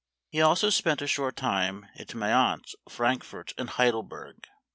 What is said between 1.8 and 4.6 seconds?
at Mayence, Frankfort, and Heidelberg.